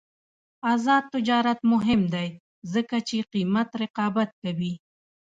[0.73, 2.27] آزاد تجارت مهم دی
[2.73, 4.73] ځکه چې قیمت رقابت کوي.